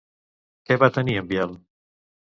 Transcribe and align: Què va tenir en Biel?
Què 0.69 0.79
va 0.85 0.89
tenir 0.97 1.17
en 1.21 1.31
Biel? 1.33 1.57